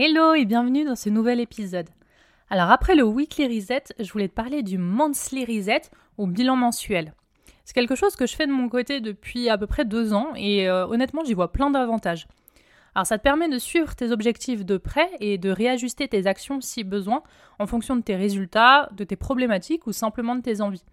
Hello 0.00 0.32
et 0.34 0.44
bienvenue 0.44 0.84
dans 0.84 0.94
ce 0.94 1.08
nouvel 1.08 1.40
épisode. 1.40 1.88
Alors 2.50 2.70
après 2.70 2.94
le 2.94 3.02
weekly 3.02 3.48
reset, 3.48 3.82
je 3.98 4.12
voulais 4.12 4.28
te 4.28 4.32
parler 4.32 4.62
du 4.62 4.78
monthly 4.78 5.44
reset 5.44 5.90
ou 6.18 6.28
bilan 6.28 6.54
mensuel. 6.54 7.14
C'est 7.64 7.74
quelque 7.74 7.96
chose 7.96 8.14
que 8.14 8.24
je 8.24 8.36
fais 8.36 8.46
de 8.46 8.52
mon 8.52 8.68
côté 8.68 9.00
depuis 9.00 9.48
à 9.48 9.58
peu 9.58 9.66
près 9.66 9.84
deux 9.84 10.12
ans 10.12 10.28
et 10.36 10.68
euh, 10.68 10.86
honnêtement 10.86 11.24
j'y 11.24 11.34
vois 11.34 11.50
plein 11.50 11.70
d'avantages. 11.70 12.28
Alors 12.94 13.06
ça 13.06 13.18
te 13.18 13.24
permet 13.24 13.48
de 13.48 13.58
suivre 13.58 13.96
tes 13.96 14.12
objectifs 14.12 14.64
de 14.64 14.76
près 14.76 15.10
et 15.18 15.36
de 15.36 15.50
réajuster 15.50 16.06
tes 16.06 16.28
actions 16.28 16.60
si 16.60 16.84
besoin 16.84 17.24
en 17.58 17.66
fonction 17.66 17.96
de 17.96 18.02
tes 18.02 18.14
résultats, 18.14 18.88
de 18.92 19.02
tes 19.02 19.16
problématiques 19.16 19.88
ou 19.88 19.92
simplement 19.92 20.36
de 20.36 20.42
tes 20.42 20.60
envies. 20.60 20.84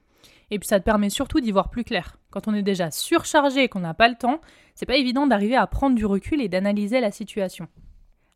Et 0.49 0.57
puis 0.57 0.67
ça 0.67 0.79
te 0.79 0.83
permet 0.83 1.11
surtout 1.11 1.41
d'y 1.41 1.51
voir 1.51 1.69
plus 1.69 1.83
clair. 1.83 2.17
Quand 2.31 2.47
on 2.47 2.55
est 2.55 2.63
déjà 2.63 2.89
surchargé 2.89 3.65
et 3.65 3.69
qu'on 3.69 3.81
n'a 3.81 3.93
pas 3.93 4.09
le 4.09 4.15
temps, 4.15 4.41
c'est 4.73 4.87
pas 4.87 4.97
évident 4.97 5.27
d'arriver 5.27 5.57
à 5.57 5.67
prendre 5.67 5.95
du 5.95 6.07
recul 6.07 6.41
et 6.41 6.49
d'analyser 6.49 7.01
la 7.01 7.11
situation. 7.11 7.67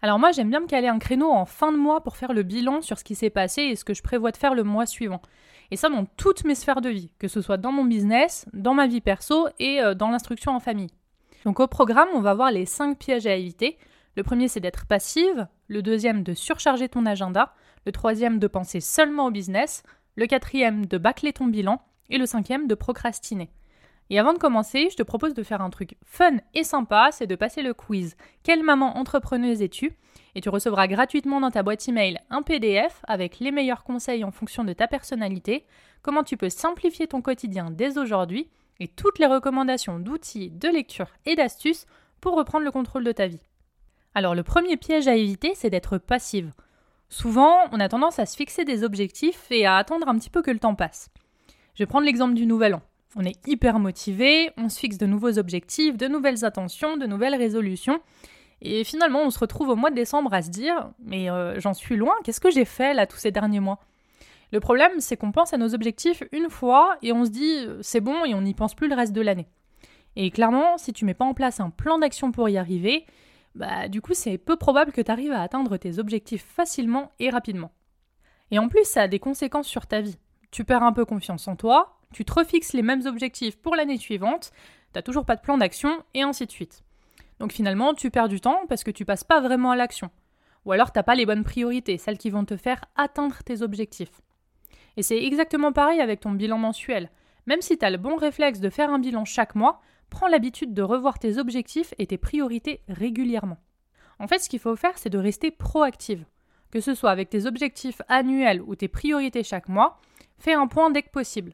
Alors 0.01 0.17
moi 0.17 0.31
j'aime 0.31 0.49
bien 0.49 0.61
me 0.61 0.67
caler 0.67 0.87
un 0.87 0.99
créneau 0.99 1.29
en 1.29 1.45
fin 1.45 1.71
de 1.71 1.77
mois 1.77 2.01
pour 2.01 2.15
faire 2.15 2.31
le 2.31 2.43
bilan 2.43 2.81
sur 2.81 2.97
ce 2.97 3.03
qui 3.03 3.15
s'est 3.15 3.29
passé 3.29 3.63
et 3.63 3.75
ce 3.75 3.83
que 3.83 3.93
je 3.93 4.01
prévois 4.01 4.31
de 4.31 4.37
faire 4.37 4.55
le 4.55 4.63
mois 4.63 4.85
suivant. 4.85 5.21
Et 5.71 5.75
ça 5.75 5.89
dans 5.89 6.05
toutes 6.05 6.45
mes 6.45 6.55
sphères 6.55 6.81
de 6.81 6.89
vie, 6.89 7.11
que 7.19 7.27
ce 7.27 7.41
soit 7.41 7.57
dans 7.57 7.73
mon 7.73 7.83
business, 7.83 8.45
dans 8.53 8.73
ma 8.73 8.87
vie 8.87 9.01
perso 9.01 9.49
et 9.59 9.81
euh, 9.81 9.93
dans 9.93 10.09
l'instruction 10.09 10.53
en 10.53 10.59
famille. 10.59 10.91
Donc 11.45 11.59
au 11.59 11.67
programme, 11.67 12.09
on 12.13 12.21
va 12.21 12.33
voir 12.33 12.51
les 12.51 12.65
5 12.65 12.97
pièges 12.97 13.27
à 13.27 13.35
éviter. 13.35 13.77
Le 14.15 14.23
premier 14.23 14.47
c'est 14.47 14.61
d'être 14.61 14.85
passive, 14.85 15.47
le 15.67 15.81
deuxième 15.81 16.23
de 16.23 16.33
surcharger 16.33 16.87
ton 16.87 17.05
agenda, 17.05 17.53
le 17.85 17.91
troisième 17.91 18.39
de 18.39 18.47
penser 18.47 18.79
seulement 18.79 19.27
au 19.27 19.31
business, 19.31 19.83
le 20.15 20.27
quatrième 20.27 20.85
de 20.85 20.97
bâcler 20.97 21.33
ton 21.33 21.47
bilan 21.47 21.81
et 22.09 22.17
le 22.17 22.25
cinquième 22.25 22.67
de 22.67 22.75
procrastiner. 22.75 23.49
Et 24.09 24.17
avant 24.17 24.33
de 24.33 24.39
commencer, 24.39 24.89
je 24.89 24.95
te 24.95 25.03
propose 25.03 25.33
de 25.33 25.43
faire 25.43 25.61
un 25.61 25.69
truc 25.69 25.95
fun 26.05 26.37
et 26.55 26.63
sympa, 26.63 27.09
c'est 27.11 27.27
de 27.27 27.35
passer 27.35 27.61
le 27.61 27.73
quiz 27.73 28.15
Quelle 28.43 28.63
maman 28.63 28.97
entrepreneuse 28.97 29.61
es-tu? 29.61 29.93
Et 30.35 30.41
tu 30.41 30.49
recevras 30.49 30.87
gratuitement 30.87 31.39
dans 31.39 31.51
ta 31.51 31.63
boîte 31.63 31.87
email 31.87 32.19
un 32.29 32.41
PDF 32.41 33.01
avec 33.07 33.39
les 33.39 33.51
meilleurs 33.51 33.83
conseils 33.83 34.23
en 34.23 34.31
fonction 34.31 34.63
de 34.63 34.73
ta 34.73 34.87
personnalité, 34.87 35.65
comment 36.01 36.23
tu 36.23 36.37
peux 36.37 36.49
simplifier 36.49 37.07
ton 37.07 37.21
quotidien 37.21 37.71
dès 37.71 37.97
aujourd'hui 37.97 38.49
et 38.79 38.87
toutes 38.87 39.19
les 39.19 39.25
recommandations 39.25 39.99
d'outils, 39.99 40.51
de 40.51 40.69
lecture 40.69 41.09
et 41.25 41.35
d'astuces 41.35 41.85
pour 42.21 42.35
reprendre 42.35 42.65
le 42.65 42.71
contrôle 42.71 43.03
de 43.03 43.11
ta 43.11 43.27
vie. 43.27 43.41
Alors 44.15 44.35
le 44.35 44.43
premier 44.43 44.77
piège 44.77 45.07
à 45.07 45.15
éviter, 45.15 45.53
c'est 45.55 45.69
d'être 45.69 45.97
passive. 45.97 46.51
Souvent, 47.09 47.57
on 47.71 47.79
a 47.79 47.89
tendance 47.89 48.19
à 48.19 48.25
se 48.25 48.35
fixer 48.35 48.65
des 48.65 48.83
objectifs 48.83 49.47
et 49.51 49.65
à 49.65 49.77
attendre 49.77 50.07
un 50.07 50.17
petit 50.17 50.29
peu 50.29 50.41
que 50.41 50.51
le 50.51 50.59
temps 50.59 50.75
passe. 50.75 51.09
Je 51.73 51.83
vais 51.83 51.87
prendre 51.87 52.05
l'exemple 52.05 52.33
du 52.33 52.45
nouvel 52.45 52.75
an. 52.75 52.81
On 53.15 53.25
est 53.25 53.47
hyper 53.47 53.79
motivé, 53.79 54.51
on 54.57 54.69
se 54.69 54.79
fixe 54.79 54.97
de 54.97 55.05
nouveaux 55.05 55.39
objectifs, 55.39 55.97
de 55.97 56.07
nouvelles 56.07 56.45
attentions, 56.45 56.95
de 56.95 57.07
nouvelles 57.07 57.35
résolutions. 57.35 57.99
Et 58.61 58.83
finalement, 58.83 59.21
on 59.23 59.29
se 59.29 59.39
retrouve 59.39 59.69
au 59.69 59.75
mois 59.75 59.89
de 59.89 59.95
décembre 59.95 60.33
à 60.33 60.41
se 60.41 60.49
dire 60.49 60.91
Mais 61.03 61.29
euh, 61.29 61.59
j'en 61.59 61.73
suis 61.73 61.95
loin, 61.95 62.13
qu'est-ce 62.23 62.39
que 62.39 62.51
j'ai 62.51 62.65
fait 62.65 62.93
là 62.93 63.07
tous 63.07 63.17
ces 63.17 63.31
derniers 63.31 63.59
mois? 63.59 63.79
Le 64.51 64.59
problème, 64.59 64.99
c'est 64.99 65.17
qu'on 65.17 65.31
pense 65.31 65.53
à 65.53 65.57
nos 65.57 65.73
objectifs 65.73 66.23
une 66.31 66.49
fois 66.49 66.97
et 67.01 67.11
on 67.11 67.25
se 67.25 67.29
dit 67.31 67.67
C'est 67.81 68.01
bon 68.01 68.25
et 68.25 68.35
on 68.35 68.41
n'y 68.41 68.53
pense 68.53 68.75
plus 68.75 68.87
le 68.87 68.95
reste 68.95 69.13
de 69.13 69.21
l'année. 69.21 69.47
Et 70.15 70.29
clairement, 70.31 70.77
si 70.77 70.93
tu 70.93 71.05
mets 71.05 71.13
pas 71.13 71.25
en 71.25 71.33
place 71.33 71.59
un 71.59 71.69
plan 71.69 71.99
d'action 71.99 72.31
pour 72.31 72.49
y 72.49 72.57
arriver, 72.57 73.05
bah 73.55 73.87
du 73.87 74.01
coup, 74.01 74.13
c'est 74.13 74.37
peu 74.37 74.55
probable 74.55 74.91
que 74.91 75.01
tu 75.01 75.11
arrives 75.11 75.31
à 75.31 75.41
atteindre 75.41 75.77
tes 75.77 75.97
objectifs 75.97 76.45
facilement 76.45 77.11
et 77.19 77.29
rapidement. 77.29 77.71
Et 78.51 78.59
en 78.59 78.67
plus, 78.67 78.85
ça 78.85 79.03
a 79.03 79.07
des 79.07 79.19
conséquences 79.19 79.67
sur 79.67 79.87
ta 79.87 80.01
vie 80.01 80.17
tu 80.51 80.63
perds 80.63 80.83
un 80.83 80.93
peu 80.93 81.05
confiance 81.05 81.47
en 81.47 81.55
toi, 81.55 81.98
tu 82.13 82.25
te 82.25 82.33
refixes 82.33 82.73
les 82.73 82.81
mêmes 82.81 83.05
objectifs 83.05 83.57
pour 83.57 83.75
l'année 83.75 83.97
suivante, 83.97 84.51
t'as 84.93 85.01
toujours 85.01 85.25
pas 85.25 85.35
de 85.35 85.41
plan 85.41 85.57
d'action, 85.57 86.03
et 86.13 86.21
ainsi 86.21 86.45
de 86.45 86.51
suite. 86.51 86.83
Donc 87.39 87.51
finalement, 87.51 87.93
tu 87.93 88.09
perds 88.09 88.27
du 88.27 88.41
temps 88.41 88.61
parce 88.67 88.83
que 88.83 88.91
tu 88.91 89.05
passes 89.05 89.23
pas 89.23 89.39
vraiment 89.39 89.71
à 89.71 89.75
l'action. 89.75 90.09
Ou 90.65 90.71
alors 90.71 90.91
t'as 90.91 91.03
pas 91.03 91.15
les 91.15 91.25
bonnes 91.25 91.43
priorités, 91.43 91.97
celles 91.97 92.17
qui 92.17 92.29
vont 92.29 92.45
te 92.45 92.57
faire 92.57 92.83
atteindre 92.95 93.43
tes 93.43 93.61
objectifs. 93.61 94.21
Et 94.97 95.03
c'est 95.03 95.23
exactement 95.23 95.71
pareil 95.71 96.01
avec 96.01 96.19
ton 96.19 96.31
bilan 96.31 96.57
mensuel. 96.57 97.09
Même 97.45 97.61
si 97.61 97.77
tu 97.77 97.85
as 97.85 97.89
le 97.89 97.97
bon 97.97 98.17
réflexe 98.17 98.59
de 98.59 98.69
faire 98.69 98.91
un 98.91 98.99
bilan 98.99 99.23
chaque 99.23 99.55
mois, 99.55 99.79
prends 100.09 100.27
l'habitude 100.27 100.73
de 100.73 100.81
revoir 100.81 101.19
tes 101.19 101.37
objectifs 101.37 101.93
et 101.97 102.07
tes 102.07 102.17
priorités 102.17 102.81
régulièrement. 102.89 103.57
En 104.19 104.27
fait, 104.27 104.39
ce 104.39 104.49
qu'il 104.49 104.59
faut 104.59 104.75
faire, 104.75 104.97
c'est 104.97 105.09
de 105.09 105.17
rester 105.17 105.49
proactive. 105.49 106.25
Que 106.71 106.81
ce 106.81 106.93
soit 106.93 107.11
avec 107.11 107.29
tes 107.29 107.45
objectifs 107.45 108.01
annuels 108.09 108.61
ou 108.61 108.75
tes 108.75 108.89
priorités 108.89 109.43
chaque 109.43 109.69
mois, 109.69 109.99
Fais 110.39 110.53
un 110.53 110.67
point 110.67 110.89
dès 110.89 111.03
que 111.03 111.09
possible. 111.09 111.53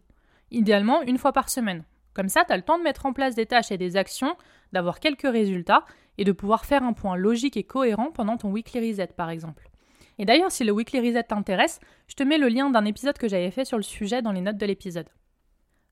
Idéalement 0.51 1.01
une 1.01 1.17
fois 1.17 1.33
par 1.33 1.50
semaine. 1.50 1.83
Comme 2.13 2.29
ça, 2.29 2.45
tu 2.45 2.53
as 2.53 2.57
le 2.57 2.63
temps 2.63 2.78
de 2.78 2.83
mettre 2.83 3.06
en 3.06 3.13
place 3.13 3.35
des 3.35 3.45
tâches 3.45 3.72
et 3.72 3.78
des 3.78 3.97
actions, 3.97 4.38
d'avoir 4.72 5.00
quelques 5.00 5.29
résultats 5.29 5.83
et 6.17 6.23
de 6.23 6.31
pouvoir 6.31 6.66
faire 6.66 6.83
un 6.83 6.94
point 6.94 7.17
logique 7.17 7.57
et 7.57 7.63
cohérent 7.63 8.11
pendant 8.11 8.38
ton 8.38 8.51
weekly 8.51 8.89
reset 8.89 9.07
par 9.07 9.29
exemple. 9.29 9.69
Et 10.17 10.25
d'ailleurs, 10.25 10.51
si 10.51 10.63
le 10.63 10.72
weekly 10.72 11.00
reset 11.01 11.23
t'intéresse, 11.23 11.79
je 12.07 12.16
te 12.16 12.23
mets 12.23 12.38
le 12.38 12.47
lien 12.47 12.69
d'un 12.69 12.85
épisode 12.85 13.17
que 13.17 13.28
j'avais 13.28 13.51
fait 13.51 13.66
sur 13.66 13.78
le 13.78 13.83
sujet 13.83 14.22
dans 14.22 14.31
les 14.31 14.41
notes 14.41 14.57
de 14.57 14.66
l'épisode. 14.66 15.09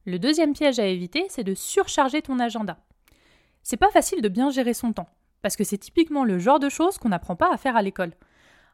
Le 0.06 0.20
deuxième 0.20 0.54
piège 0.54 0.80
à 0.80 0.86
éviter, 0.86 1.26
c'est 1.30 1.44
de 1.44 1.54
surcharger 1.54 2.22
ton 2.22 2.40
agenda. 2.40 2.78
C'est 3.64 3.78
pas 3.78 3.92
facile 3.92 4.22
de 4.22 4.30
bien 4.30 4.50
gérer 4.50 4.74
son 4.74 4.94
temps, 4.94 5.10
parce 5.42 5.56
que 5.56 5.64
c'est 5.64 5.78
typiquement 5.78 6.24
le 6.24 6.40
genre 6.40 6.60
de 6.60 6.70
choses 6.70 6.98
qu'on 6.98 7.10
n'apprend 7.10 7.36
pas 7.36 7.54
à 7.54 7.58
faire 7.58 7.76
à 7.76 7.82
l'école. 7.82 8.14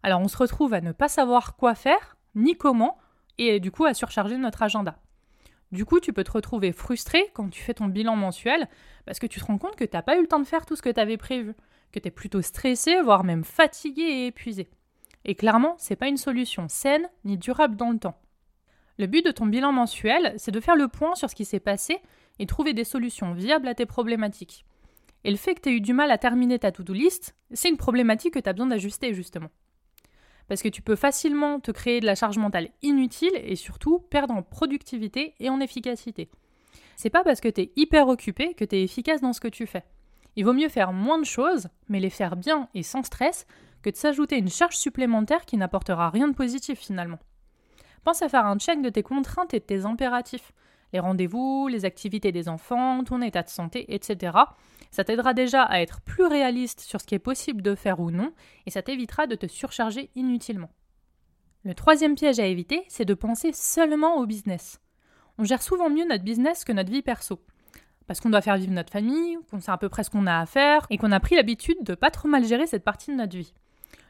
Alors 0.03 0.21
on 0.21 0.27
se 0.27 0.37
retrouve 0.37 0.73
à 0.73 0.81
ne 0.81 0.91
pas 0.91 1.07
savoir 1.07 1.55
quoi 1.55 1.75
faire, 1.75 2.17
ni 2.35 2.55
comment, 2.55 2.97
et 3.37 3.59
du 3.59 3.71
coup 3.71 3.85
à 3.85 3.93
surcharger 3.93 4.37
notre 4.37 4.63
agenda. 4.63 4.97
Du 5.71 5.85
coup, 5.85 5.99
tu 5.99 6.13
peux 6.13 6.23
te 6.23 6.31
retrouver 6.31 6.71
frustré 6.71 7.29
quand 7.33 7.49
tu 7.49 7.61
fais 7.61 7.75
ton 7.75 7.87
bilan 7.87 8.15
mensuel 8.15 8.67
parce 9.05 9.19
que 9.19 9.27
tu 9.27 9.39
te 9.39 9.45
rends 9.45 9.59
compte 9.59 9.75
que 9.75 9.83
tu 9.83 9.95
n'as 9.95 10.01
pas 10.01 10.17
eu 10.17 10.21
le 10.21 10.27
temps 10.27 10.39
de 10.39 10.47
faire 10.47 10.65
tout 10.65 10.75
ce 10.75 10.81
que 10.81 10.89
tu 10.89 10.99
avais 10.99 11.17
prévu, 11.17 11.53
que 11.91 11.99
tu 11.99 12.07
es 12.07 12.11
plutôt 12.11 12.41
stressé, 12.41 13.01
voire 13.01 13.23
même 13.23 13.43
fatigué 13.43 14.01
et 14.01 14.27
épuisé. 14.27 14.67
Et 15.25 15.35
clairement, 15.35 15.75
c'est 15.77 15.95
pas 15.95 16.07
une 16.07 16.17
solution 16.17 16.67
saine 16.69 17.07
ni 17.23 17.37
durable 17.37 17.75
dans 17.75 17.91
le 17.91 17.99
temps. 17.99 18.19
Le 18.97 19.05
but 19.05 19.23
de 19.23 19.31
ton 19.31 19.45
bilan 19.45 19.71
mensuel, 19.71 20.33
c'est 20.37 20.51
de 20.51 20.59
faire 20.59 20.75
le 20.75 20.87
point 20.87 21.15
sur 21.15 21.29
ce 21.29 21.35
qui 21.35 21.45
s'est 21.45 21.59
passé 21.59 21.99
et 22.39 22.45
trouver 22.45 22.73
des 22.73 22.83
solutions 22.83 23.33
viables 23.33 23.67
à 23.67 23.75
tes 23.75 23.85
problématiques. 23.85 24.65
Et 25.23 25.31
le 25.31 25.37
fait 25.37 25.53
que 25.53 25.61
tu 25.61 25.69
aies 25.69 25.73
eu 25.73 25.81
du 25.81 25.93
mal 25.93 26.11
à 26.11 26.17
terminer 26.17 26.59
ta 26.59 26.71
to-do 26.71 26.93
list, 26.93 27.35
c'est 27.51 27.69
une 27.69 27.77
problématique 27.77 28.33
que 28.33 28.39
tu 28.39 28.49
as 28.49 28.53
besoin 28.53 28.67
d'ajuster 28.67 29.13
justement 29.13 29.49
parce 30.49 30.63
que 30.63 30.67
tu 30.67 30.81
peux 30.81 30.95
facilement 30.95 31.59
te 31.59 31.71
créer 31.71 32.01
de 32.01 32.07
la 32.07 32.15
charge 32.15 32.39
mentale 32.39 32.69
inutile 32.81 33.31
et 33.35 33.55
surtout 33.55 33.99
perdre 33.99 34.33
en 34.33 34.41
productivité 34.41 35.35
et 35.39 35.49
en 35.49 35.61
efficacité. 35.61 36.29
C'est 36.97 37.11
pas 37.11 37.23
parce 37.23 37.39
que 37.39 37.47
tu 37.47 37.69
hyper 37.75 38.09
occupé 38.09 38.55
que 38.55 38.65
tu 38.65 38.75
efficace 38.75 39.21
dans 39.21 39.31
ce 39.31 39.39
que 39.39 39.47
tu 39.47 39.67
fais. 39.67 39.85
Il 40.35 40.45
vaut 40.45 40.53
mieux 40.53 40.67
faire 40.67 40.91
moins 40.91 41.19
de 41.19 41.23
choses, 41.23 41.69
mais 41.87 41.99
les 41.99 42.09
faire 42.09 42.35
bien 42.35 42.67
et 42.73 42.83
sans 42.83 43.03
stress, 43.03 43.45
que 43.83 43.91
de 43.91 43.95
s'ajouter 43.95 44.37
une 44.37 44.49
charge 44.49 44.75
supplémentaire 44.75 45.45
qui 45.45 45.55
n'apportera 45.55 46.09
rien 46.09 46.27
de 46.27 46.35
positif 46.35 46.79
finalement. 46.79 47.19
Pense 48.03 48.21
à 48.21 48.27
faire 48.27 48.45
un 48.45 48.57
check 48.57 48.81
de 48.81 48.89
tes 48.89 49.03
contraintes 49.03 49.53
et 49.53 49.59
de 49.59 49.65
tes 49.65 49.85
impératifs 49.85 50.51
les 50.93 50.99
rendez-vous, 50.99 51.67
les 51.67 51.85
activités 51.85 52.31
des 52.31 52.49
enfants, 52.49 53.03
ton 53.03 53.21
état 53.21 53.43
de 53.43 53.49
santé, 53.49 53.93
etc. 53.93 54.37
Ça 54.91 55.03
t'aidera 55.03 55.33
déjà 55.33 55.63
à 55.63 55.81
être 55.81 56.01
plus 56.01 56.25
réaliste 56.25 56.81
sur 56.81 56.99
ce 56.99 57.05
qui 57.05 57.15
est 57.15 57.19
possible 57.19 57.61
de 57.61 57.75
faire 57.75 57.99
ou 57.99 58.11
non, 58.11 58.33
et 58.65 58.71
ça 58.71 58.81
t'évitera 58.81 59.27
de 59.27 59.35
te 59.35 59.47
surcharger 59.47 60.09
inutilement. 60.15 60.69
Le 61.63 61.73
troisième 61.73 62.15
piège 62.15 62.39
à 62.39 62.45
éviter, 62.45 62.83
c'est 62.87 63.05
de 63.05 63.13
penser 63.13 63.51
seulement 63.53 64.17
au 64.17 64.25
business. 64.25 64.79
On 65.37 65.43
gère 65.43 65.61
souvent 65.61 65.89
mieux 65.89 66.05
notre 66.07 66.23
business 66.23 66.63
que 66.63 66.71
notre 66.71 66.91
vie 66.91 67.01
perso. 67.01 67.41
Parce 68.07 68.21
qu'on 68.21 68.29
doit 68.29 68.41
faire 68.41 68.57
vivre 68.57 68.73
notre 68.73 68.91
famille, 68.91 69.37
qu'on 69.51 69.59
sait 69.59 69.71
à 69.71 69.77
peu 69.77 69.89
près 69.89 70.03
ce 70.03 70.09
qu'on 70.09 70.25
a 70.25 70.39
à 70.39 70.45
faire, 70.45 70.87
et 70.89 70.97
qu'on 70.97 71.11
a 71.11 71.19
pris 71.19 71.35
l'habitude 71.35 71.83
de 71.83 71.95
pas 71.95 72.11
trop 72.11 72.27
mal 72.27 72.45
gérer 72.45 72.65
cette 72.65 72.83
partie 72.83 73.11
de 73.11 73.17
notre 73.17 73.37
vie. 73.37 73.53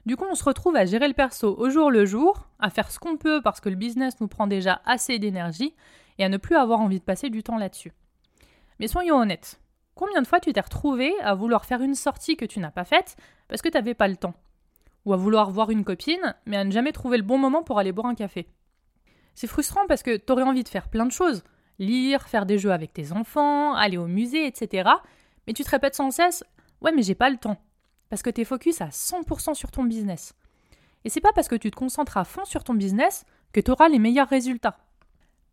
Du 0.06 0.16
coup, 0.16 0.26
on 0.30 0.36
se 0.36 0.44
retrouve 0.44 0.76
à 0.76 0.86
gérer 0.86 1.08
le 1.08 1.14
perso 1.14 1.56
au 1.58 1.70
jour 1.70 1.92
le 1.92 2.06
jour, 2.06 2.48
à 2.60 2.70
faire 2.70 2.90
ce 2.92 3.00
qu'on 3.00 3.18
peut 3.18 3.42
parce 3.42 3.60
que 3.60 3.70
le 3.70 3.76
business 3.76 4.20
nous 4.22 4.28
prend 4.28 4.48
déjà 4.48 4.82
assez 4.86 5.20
d'énergie, 5.20 5.76
et 6.20 6.24
à 6.24 6.30
ne 6.30 6.38
plus 6.38 6.56
avoir 6.56 6.80
envie 6.82 7.00
de 7.00 7.04
passer 7.04 7.30
du 7.30 7.42
temps 7.42 7.58
là-dessus. 7.58 7.94
Mais 8.80 8.88
soyons 8.88 9.16
honnêtes, 9.16 9.60
combien 9.96 10.22
de 10.22 10.28
fois 10.28 10.40
tu 10.40 10.54
t'es 10.54 10.62
retrouvé 10.62 11.14
à 11.22 11.34
vouloir 11.34 11.66
faire 11.66 11.82
une 11.82 11.96
sortie 11.96 12.38
que 12.38 12.46
tu 12.46 12.60
n'as 12.60 12.72
pas 12.72 12.86
faite 12.86 13.18
parce 13.48 13.62
que 13.62 13.70
tu 13.70 13.78
n'avais 13.78 13.96
pas 13.96 14.08
le 14.08 14.18
temps? 14.18 14.36
Ou 15.06 15.14
à 15.14 15.18
vouloir 15.18 15.50
voir 15.50 15.72
une 15.72 15.86
copine, 15.86 16.36
mais 16.46 16.58
à 16.58 16.64
ne 16.64 16.72
jamais 16.72 16.92
trouver 16.92 17.18
le 17.18 17.24
bon 17.24 17.38
moment 17.38 17.64
pour 17.64 17.80
aller 17.80 17.92
boire 17.92 18.08
un 18.08 18.16
café? 18.16 18.48
C'est 19.34 19.48
frustrant 19.48 19.88
parce 19.88 20.04
que 20.04 20.18
tu 20.18 20.32
aurais 20.32 20.44
envie 20.44 20.64
de 20.64 20.70
faire 20.70 20.90
plein 20.90 21.06
de 21.06 21.12
choses, 21.12 21.44
lire, 21.80 22.28
faire 22.28 22.46
des 22.46 22.60
jeux 22.60 22.74
avec 22.74 22.94
tes 22.94 23.14
enfants, 23.14 23.74
aller 23.74 23.98
au 23.98 24.08
musée, 24.08 24.46
etc. 24.46 24.90
Mais 25.48 25.54
tu 25.54 25.64
te 25.64 25.70
répètes 25.70 25.96
sans 25.96 26.12
cesse 26.12 26.44
Ouais, 26.82 26.92
mais 26.92 27.02
j'ai 27.02 27.16
pas 27.16 27.30
le 27.30 27.38
temps. 27.38 27.58
Parce 28.10 28.22
que 28.22 28.30
tu 28.30 28.42
es 28.42 28.46
focus 28.46 28.82
à 28.82 28.88
100% 28.88 29.54
sur 29.54 29.72
ton 29.72 29.84
business. 29.84 30.34
Et 31.06 31.10
c'est 31.10 31.22
pas 31.22 31.34
parce 31.34 31.48
que 31.48 31.56
tu 31.56 31.72
te 31.72 31.76
concentres 31.76 32.18
à 32.18 32.26
fond 32.26 32.46
sur 32.46 32.64
ton 32.64 32.74
business 32.74 33.26
que 33.54 33.62
tu 33.62 33.72
auras 33.72 33.90
les 33.90 34.00
meilleurs 34.00 34.28
résultats. 34.28 34.78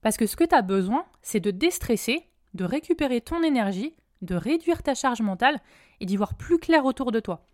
Parce 0.06 0.18
que 0.18 0.26
ce 0.28 0.36
que 0.36 0.44
tu 0.44 0.54
as 0.54 0.62
besoin, 0.62 1.04
c'est 1.20 1.40
de 1.40 1.50
déstresser, 1.50 2.28
de 2.54 2.62
récupérer 2.64 3.20
ton 3.20 3.42
énergie, 3.42 3.96
de 4.22 4.36
réduire 4.36 4.84
ta 4.84 4.94
charge 4.94 5.20
mentale 5.20 5.60
et 5.98 6.06
d'y 6.06 6.16
voir 6.16 6.36
plus 6.36 6.60
clair 6.60 6.84
autour 6.84 7.10
de 7.10 7.18
toi. 7.18 7.44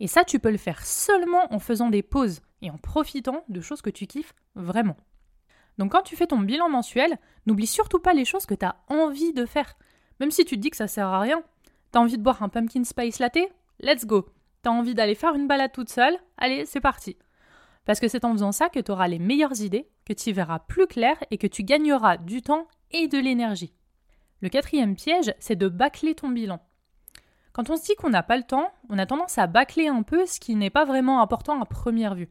Et 0.00 0.06
ça, 0.06 0.22
tu 0.22 0.38
peux 0.38 0.50
le 0.50 0.58
faire 0.58 0.84
seulement 0.84 1.50
en 1.50 1.58
faisant 1.58 1.88
des 1.88 2.02
pauses 2.02 2.42
et 2.60 2.70
en 2.70 2.76
profitant 2.76 3.42
de 3.48 3.62
choses 3.62 3.80
que 3.80 3.88
tu 3.88 4.06
kiffes 4.06 4.34
vraiment. 4.54 4.98
Donc 5.78 5.92
quand 5.92 6.02
tu 6.02 6.14
fais 6.14 6.26
ton 6.26 6.40
bilan 6.40 6.68
mensuel, 6.68 7.16
n'oublie 7.46 7.66
surtout 7.66 8.00
pas 8.00 8.12
les 8.12 8.26
choses 8.26 8.44
que 8.44 8.52
tu 8.52 8.66
as 8.66 8.76
envie 8.88 9.32
de 9.32 9.46
faire. 9.46 9.74
Même 10.20 10.30
si 10.30 10.44
tu 10.44 10.56
te 10.56 10.60
dis 10.60 10.68
que 10.68 10.76
ça 10.76 10.88
sert 10.88 11.08
à 11.08 11.20
rien. 11.20 11.42
T'as 11.90 12.00
envie 12.00 12.18
de 12.18 12.22
boire 12.22 12.42
un 12.42 12.50
pumpkin 12.50 12.84
spice 12.84 13.18
latte? 13.18 13.48
Let's 13.80 14.04
go. 14.04 14.28
T'as 14.60 14.72
envie 14.72 14.94
d'aller 14.94 15.14
faire 15.14 15.34
une 15.36 15.48
balade 15.48 15.72
toute 15.72 15.88
seule? 15.88 16.18
Allez, 16.36 16.66
c'est 16.66 16.82
parti. 16.82 17.16
Parce 17.84 18.00
que 18.00 18.08
c'est 18.08 18.24
en 18.24 18.32
faisant 18.32 18.52
ça 18.52 18.68
que 18.68 18.80
tu 18.80 18.90
auras 18.90 19.08
les 19.08 19.18
meilleures 19.18 19.60
idées, 19.60 19.88
que 20.04 20.12
tu 20.12 20.32
verras 20.32 20.58
plus 20.58 20.86
clair 20.86 21.16
et 21.30 21.38
que 21.38 21.46
tu 21.46 21.64
gagneras 21.64 22.16
du 22.16 22.42
temps 22.42 22.66
et 22.92 23.08
de 23.08 23.18
l'énergie. 23.18 23.74
Le 24.40 24.48
quatrième 24.48 24.96
piège, 24.96 25.34
c'est 25.38 25.56
de 25.56 25.68
bâcler 25.68 26.14
ton 26.14 26.28
bilan. 26.28 26.60
Quand 27.52 27.70
on 27.70 27.76
se 27.76 27.84
dit 27.84 27.94
qu'on 27.94 28.10
n'a 28.10 28.22
pas 28.22 28.36
le 28.36 28.42
temps, 28.42 28.72
on 28.88 28.98
a 28.98 29.06
tendance 29.06 29.38
à 29.38 29.46
bâcler 29.46 29.88
un 29.88 30.02
peu 30.02 30.26
ce 30.26 30.40
qui 30.40 30.56
n'est 30.56 30.70
pas 30.70 30.84
vraiment 30.84 31.22
important 31.22 31.60
à 31.60 31.66
première 31.66 32.14
vue. 32.14 32.28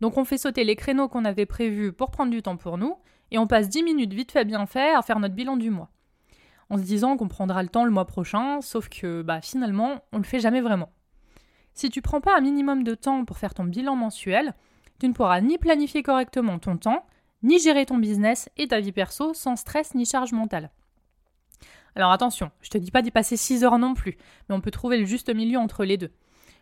Donc 0.00 0.16
on 0.16 0.24
fait 0.24 0.38
sauter 0.38 0.64
les 0.64 0.76
créneaux 0.76 1.08
qu'on 1.08 1.24
avait 1.24 1.46
prévus 1.46 1.92
pour 1.92 2.10
prendre 2.10 2.30
du 2.30 2.42
temps 2.42 2.56
pour 2.56 2.78
nous, 2.78 2.96
et 3.30 3.38
on 3.38 3.46
passe 3.46 3.68
10 3.68 3.82
minutes 3.82 4.14
vite 4.14 4.32
fait 4.32 4.44
bien 4.44 4.66
fait 4.66 4.94
à 4.94 5.02
faire 5.02 5.20
notre 5.20 5.34
bilan 5.34 5.56
du 5.56 5.70
mois. 5.70 5.90
En 6.70 6.76
se 6.76 6.82
disant 6.82 7.16
qu'on 7.16 7.28
prendra 7.28 7.62
le 7.62 7.68
temps 7.68 7.84
le 7.84 7.90
mois 7.90 8.06
prochain, 8.06 8.60
sauf 8.60 8.88
que 8.88 9.22
bah, 9.22 9.40
finalement, 9.40 10.02
on 10.12 10.18
ne 10.18 10.22
le 10.22 10.28
fait 10.28 10.40
jamais 10.40 10.60
vraiment. 10.60 10.90
Si 11.72 11.88
tu 11.88 12.02
prends 12.02 12.20
pas 12.20 12.36
un 12.36 12.40
minimum 12.40 12.82
de 12.82 12.94
temps 12.94 13.24
pour 13.24 13.38
faire 13.38 13.54
ton 13.54 13.64
bilan 13.64 13.94
mensuel, 13.94 14.54
tu 15.00 15.08
ne 15.08 15.12
pourras 15.12 15.40
ni 15.40 15.58
planifier 15.58 16.02
correctement 16.02 16.58
ton 16.58 16.76
temps, 16.76 17.06
ni 17.42 17.58
gérer 17.58 17.86
ton 17.86 17.98
business 17.98 18.48
et 18.56 18.68
ta 18.68 18.80
vie 18.80 18.92
perso 18.92 19.32
sans 19.34 19.56
stress 19.56 19.94
ni 19.94 20.04
charge 20.04 20.32
mentale. 20.32 20.70
Alors 21.94 22.12
attention, 22.12 22.50
je 22.60 22.70
te 22.70 22.78
dis 22.78 22.90
pas 22.90 23.02
d'y 23.02 23.10
passer 23.10 23.36
6 23.36 23.64
heures 23.64 23.78
non 23.78 23.94
plus, 23.94 24.16
mais 24.48 24.54
on 24.54 24.60
peut 24.60 24.70
trouver 24.70 24.98
le 24.98 25.04
juste 25.04 25.34
milieu 25.34 25.58
entre 25.58 25.84
les 25.84 25.96
deux. 25.96 26.12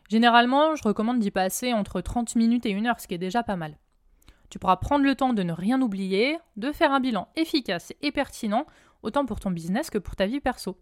Généralement, 0.09 0.77
je 0.77 0.83
recommande 0.83 1.19
d'y 1.19 1.31
passer 1.31 1.73
entre 1.73 2.00
30 2.00 2.37
minutes 2.37 2.67
et 2.67 2.75
1 2.75 2.87
heure, 2.87 3.00
ce 3.00 3.09
qui 3.09 3.15
est 3.15 3.19
déjà 3.19 3.43
pas 3.43 3.56
mal. 3.56 3.77
Tu 4.50 4.59
pourras 4.59 4.77
prendre 4.77 5.05
le 5.05 5.15
temps 5.15 5.33
de 5.33 5.43
ne 5.43 5.53
rien 5.53 5.83
oublier, 5.83 6.38
de 6.56 6.73
faire 6.73 6.93
un 6.93 7.00
bilan 7.00 7.29
efficace 7.37 7.93
et 8.03 8.12
pertinent, 8.12 8.67
autant 9.03 9.27
pour 9.27 9.41
ton 9.41 9.50
business 9.50 9.91
que 9.91 9.99
pour 9.99 10.15
ta 10.17 10.27
vie 10.27 10.41
perso. 10.41 10.79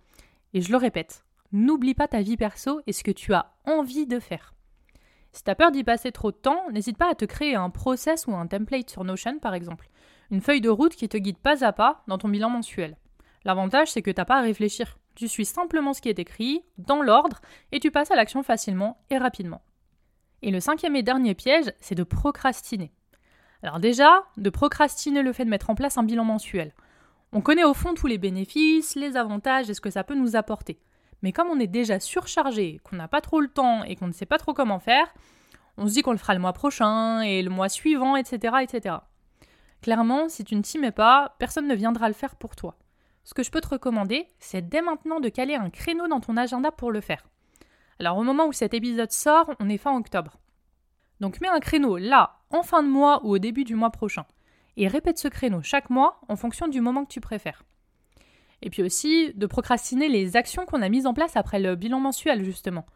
Et 0.53 0.61
je 0.61 0.71
le 0.71 0.77
répète, 0.77 1.25
n'oublie 1.53 1.95
pas 1.95 2.09
ta 2.09 2.21
vie 2.21 2.37
perso 2.37 2.81
et 2.87 2.93
ce 2.93 3.03
que 3.03 3.11
tu 3.11 3.33
as 3.33 3.55
envie 3.65 4.06
de 4.06 4.21
faire. 4.21 4.54
Si 5.35 5.43
tu 5.43 5.51
as 5.51 5.57
peur 5.57 5.73
d'y 5.73 5.83
passer 5.83 6.13
trop 6.13 6.31
de 6.31 6.37
temps, 6.37 6.71
n'hésite 6.71 6.97
pas 6.97 7.11
à 7.11 7.17
te 7.17 7.25
créer 7.25 7.57
un 7.57 7.69
process 7.69 8.29
ou 8.29 8.35
un 8.35 8.47
template 8.47 8.89
sur 8.89 9.03
Notion 9.03 9.41
par 9.41 9.55
exemple, 9.55 9.89
une 10.31 10.41
feuille 10.41 10.61
de 10.61 10.69
route 10.69 10.95
qui 10.95 11.09
te 11.09 11.17
guide 11.17 11.39
pas 11.39 11.65
à 11.65 11.73
pas 11.73 12.05
dans 12.07 12.19
ton 12.19 12.29
bilan 12.29 12.51
mensuel. 12.51 12.97
L'avantage, 13.45 13.91
c'est 13.91 14.01
que 14.01 14.13
tu 14.13 14.21
n'as 14.21 14.27
pas 14.27 14.39
à 14.39 14.43
réfléchir. 14.43 14.97
Tu 15.17 15.27
suis 15.27 15.45
simplement 15.45 15.93
ce 15.93 16.01
qui 16.01 16.09
est 16.09 16.21
écrit, 16.21 16.63
dans 16.79 17.03
l'ordre, 17.03 17.41
et 17.73 17.81
tu 17.81 17.91
passes 17.91 18.13
à 18.13 18.17
l'action 18.17 18.45
facilement 18.45 19.03
et 19.11 19.19
rapidement. 19.19 19.63
Et 20.43 20.53
le 20.53 20.61
cinquième 20.61 20.95
et 20.95 21.03
dernier 21.03 21.35
piège, 21.35 21.73
c'est 21.81 21.97
de 21.97 22.05
procrastiner. 22.05 22.93
Alors 23.65 23.81
déjà, 23.81 24.25
de 24.37 24.51
procrastiner 24.51 25.23
le 25.23 25.33
fait 25.33 25.45
de 25.45 25.51
mettre 25.51 25.69
en 25.69 25.75
place 25.75 25.99
un 25.99 26.05
bilan 26.05 26.25
mensuel. 26.25 26.73
On 27.33 27.41
connaît 27.41 27.65
au 27.65 27.75
fond 27.75 27.95
tous 27.95 28.07
les 28.07 28.19
bénéfices, 28.19 28.95
les 28.95 29.17
avantages 29.17 29.69
et 29.69 29.75
ce 29.75 29.81
que 29.81 29.91
ça 29.91 30.05
peut 30.05 30.15
nous 30.15 30.37
apporter. 30.37 30.79
Mais 31.25 31.32
comme 31.32 31.49
on 31.49 31.59
est 31.59 31.67
déjà 31.67 31.99
surchargé, 31.99 32.81
qu'on 32.85 32.94
n'a 32.94 33.09
pas 33.09 33.21
trop 33.21 33.41
le 33.41 33.49
temps 33.49 33.82
et 33.82 33.97
qu'on 33.97 34.06
ne 34.06 34.12
sait 34.12 34.26
pas 34.26 34.38
trop 34.38 34.55
comment 34.55 34.79
faire, 34.79 35.12
on 35.76 35.88
se 35.88 35.94
dit 35.94 36.03
qu'on 36.03 36.12
le 36.12 36.19
fera 36.19 36.35
le 36.35 36.41
mois 36.41 36.53
prochain 36.53 37.21
et 37.23 37.43
le 37.43 37.50
mois 37.50 37.69
suivant, 37.69 38.15
etc. 38.15 38.59
etc. 38.62 38.99
Clairement, 39.82 40.29
si 40.29 40.44
tu 40.44 40.55
ne 40.55 40.62
t'y 40.62 40.79
mets 40.79 40.93
pas, 40.93 41.35
personne 41.41 41.67
ne 41.67 41.75
viendra 41.75 42.06
le 42.06 42.15
faire 42.15 42.37
pour 42.37 42.55
toi 42.55 42.76
ce 43.25 43.32
que 43.32 43.43
je 43.43 43.50
peux 43.50 43.61
te 43.61 43.69
recommander, 43.69 44.26
c'est 44.38 44.69
dès 44.69 44.82
maintenant 44.82 45.19
de 45.19 45.29
caler 45.29 45.55
un 45.55 45.71
créneau 45.71 46.06
dans 46.06 46.21
ton 46.21 46.37
agenda 46.37 46.71
pour 46.71 46.93
le 46.93 47.00
faire. 47.00 47.27
Alors 47.99 48.19
au 48.19 48.23
moment 48.23 48.47
où 48.47 48.53
cet 48.53 48.75
épisode 48.75 49.11
sort, 49.11 49.50
on 49.61 49.69
est 49.69 49.79
fin 49.79 49.97
octobre. 49.97 50.38
Donc 51.20 51.41
mets 51.41 51.49
un 51.49 51.61
créneau 51.61 51.97
là, 51.97 52.41
en 52.50 52.62
fin 52.62 52.82
de 52.82 52.88
mois 52.88 53.25
ou 53.25 53.31
au 53.31 53.38
début 53.38 53.65
du 53.65 53.75
mois 53.75 53.91
prochain. 53.91 54.27
Et 54.77 54.88
répète 54.88 55.19
ce 55.19 55.29
créneau 55.29 55.62
chaque 55.62 55.91
mois 55.91 56.20
en 56.29 56.37
fonction 56.37 56.69
du 56.69 56.81
moment 56.81 57.05
que 57.05 57.12
tu 57.12 57.20
préfères. 57.20 57.65
Et 58.65 58.71
puis 58.71 58.83
aussi 58.83 59.33
de 59.35 59.47
procrastiner 59.47 60.09
les 60.09 60.37
actions 60.37 60.65
qu'on 60.65 60.81
a 60.81 60.89
mises 60.89 61.07
en 61.07 61.13
place 61.13 61.37
après 61.37 61.61
le 61.61 61.77
bilan 61.77 62.01
mensuel 62.01 62.43
justement. 62.43 62.87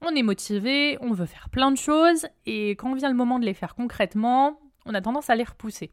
On 0.00 0.14
est 0.14 0.22
motivé, 0.22 0.96
on 1.00 1.10
veut 1.10 1.26
faire 1.26 1.50
plein 1.50 1.72
de 1.72 1.76
choses, 1.76 2.28
et 2.46 2.70
quand 2.70 2.94
vient 2.94 3.08
le 3.08 3.16
moment 3.16 3.40
de 3.40 3.44
les 3.44 3.52
faire 3.52 3.74
concrètement, 3.74 4.60
on 4.86 4.94
a 4.94 5.00
tendance 5.00 5.28
à 5.28 5.34
les 5.34 5.42
repousser. 5.42 5.90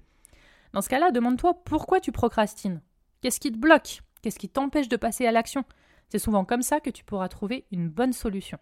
Dans 0.73 0.81
ce 0.81 0.89
cas-là, 0.89 1.09
demande-toi 1.09 1.55
pourquoi 1.65 1.99
tu 1.99 2.11
procrastines? 2.11 2.81
Qu'est-ce 3.21 3.39
qui 3.39 3.51
te 3.51 3.57
bloque? 3.57 4.01
Qu'est-ce 4.21 4.37
qui 4.37 4.47
t'empêche 4.47 4.89
de 4.89 4.95
passer 4.95 5.25
à 5.25 5.31
l'action? 5.31 5.63
C'est 6.09 6.19
souvent 6.19 6.45
comme 6.45 6.61
ça 6.61 6.79
que 6.79 6.91
tu 6.91 7.03
pourras 7.03 7.27
trouver 7.27 7.65
une 7.71 7.89
bonne 7.89 8.13
solution. 8.13 8.59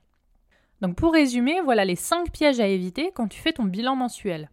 Donc 0.80 0.96
pour 0.96 1.12
résumer, 1.12 1.60
voilà 1.62 1.84
les 1.84 1.98
5 1.98 2.32
pièges 2.32 2.62
à 2.62 2.68
éviter 2.68 3.12
quand 3.14 3.28
tu 3.28 3.42
fais 3.42 3.52
ton 3.52 3.66
bilan 3.66 3.98
mensuel. 3.98 4.50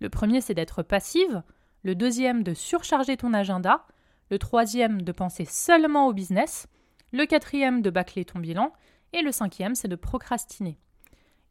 Le 0.00 0.10
premier, 0.10 0.42
c'est 0.42 0.52
d'être 0.52 0.82
passive. 0.82 1.42
Le 1.84 1.94
deuxième, 1.94 2.42
de 2.42 2.52
surcharger 2.52 3.16
ton 3.16 3.32
agenda. 3.32 3.86
Le 4.30 4.38
troisième, 4.38 5.02
de 5.02 5.12
penser 5.12 5.44
seulement 5.44 6.06
au 6.06 6.12
business. 6.12 6.66
Le 7.12 7.26
quatrième, 7.26 7.82
de 7.82 7.90
bâcler 7.90 8.24
ton 8.24 8.38
bilan. 8.38 8.72
Et 9.12 9.22
le 9.22 9.32
cinquième, 9.32 9.74
c'est 9.74 9.88
de 9.88 9.96
procrastiner. 9.96 10.78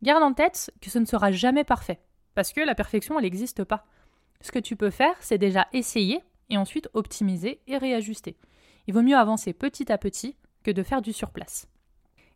Garde 0.01 0.23
en 0.23 0.33
tête 0.33 0.71
que 0.81 0.89
ce 0.89 0.99
ne 0.99 1.05
sera 1.05 1.31
jamais 1.31 1.63
parfait, 1.63 2.01
parce 2.35 2.51
que 2.51 2.59
la 2.59 2.75
perfection, 2.75 3.17
elle 3.17 3.23
n'existe 3.23 3.63
pas. 3.63 3.85
Ce 4.41 4.51
que 4.51 4.59
tu 4.59 4.75
peux 4.75 4.89
faire, 4.89 5.15
c'est 5.21 5.37
déjà 5.37 5.67
essayer 5.71 6.21
et 6.49 6.57
ensuite 6.57 6.89
optimiser 6.93 7.61
et 7.67 7.77
réajuster. 7.77 8.37
Il 8.87 8.93
vaut 8.93 9.01
mieux 9.01 9.15
avancer 9.15 9.53
petit 9.53 9.89
à 9.91 9.97
petit 9.97 10.35
que 10.63 10.71
de 10.71 10.83
faire 10.83 11.01
du 11.01 11.13
surplace. 11.13 11.67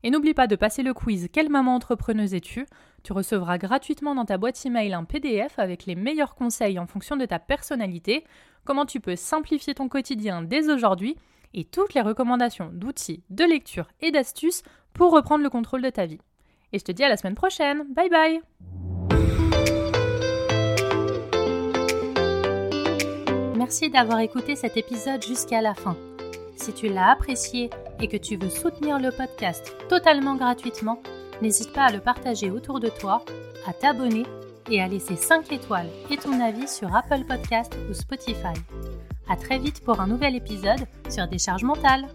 Et 0.07 0.09
n'oublie 0.09 0.33
pas 0.33 0.47
de 0.47 0.55
passer 0.55 0.83
le 0.83 0.93
quiz 0.93 1.27
Quelle 1.33 1.49
maman 1.49 1.75
entrepreneuse 1.75 2.33
es-tu? 2.33 2.65
Tu 3.03 3.11
recevras 3.11 3.57
gratuitement 3.57 4.15
dans 4.15 4.23
ta 4.23 4.37
boîte 4.37 4.65
email 4.65 4.93
un 4.93 5.03
PDF 5.03 5.59
avec 5.59 5.85
les 5.85 5.95
meilleurs 5.95 6.33
conseils 6.33 6.79
en 6.79 6.87
fonction 6.87 7.17
de 7.17 7.25
ta 7.25 7.39
personnalité, 7.39 8.23
comment 8.63 8.85
tu 8.85 9.01
peux 9.01 9.17
simplifier 9.17 9.73
ton 9.73 9.89
quotidien 9.89 10.41
dès 10.41 10.69
aujourd'hui 10.69 11.17
et 11.53 11.65
toutes 11.65 11.93
les 11.93 11.99
recommandations 11.99 12.69
d'outils, 12.71 13.21
de 13.29 13.43
lecture 13.43 13.89
et 13.99 14.11
d'astuces 14.11 14.63
pour 14.93 15.11
reprendre 15.11 15.43
le 15.43 15.49
contrôle 15.49 15.81
de 15.81 15.89
ta 15.89 16.05
vie. 16.05 16.21
Et 16.71 16.79
je 16.79 16.85
te 16.85 16.93
dis 16.93 17.03
à 17.03 17.09
la 17.09 17.17
semaine 17.17 17.35
prochaine. 17.35 17.83
Bye 17.93 18.09
bye 18.09 18.39
Merci 23.57 23.89
d'avoir 23.89 24.21
écouté 24.21 24.55
cet 24.55 24.77
épisode 24.77 25.21
jusqu'à 25.21 25.59
la 25.59 25.73
fin. 25.73 25.97
Si 26.55 26.71
tu 26.71 26.87
l'as 26.87 27.11
apprécié 27.11 27.69
et 28.01 28.07
que 28.07 28.17
tu 28.17 28.37
veux 28.37 28.49
soutenir 28.49 28.99
le 28.99 29.11
podcast 29.11 29.75
totalement 29.89 30.35
gratuitement, 30.35 31.01
n'hésite 31.41 31.73
pas 31.73 31.85
à 31.85 31.91
le 31.91 31.99
partager 31.99 32.51
autour 32.51 32.79
de 32.79 32.89
toi, 32.89 33.23
à 33.65 33.73
t'abonner 33.73 34.25
et 34.69 34.81
à 34.81 34.87
laisser 34.87 35.15
5 35.15 35.51
étoiles 35.51 35.89
et 36.09 36.17
ton 36.17 36.39
avis 36.39 36.67
sur 36.67 36.95
Apple 36.95 37.23
Podcast 37.27 37.75
ou 37.89 37.93
Spotify. 37.93 38.53
À 39.29 39.35
très 39.35 39.59
vite 39.59 39.83
pour 39.83 39.99
un 39.99 40.07
nouvel 40.07 40.35
épisode 40.35 40.85
sur 41.09 41.27
Décharge 41.27 41.63
mentale. 41.63 42.07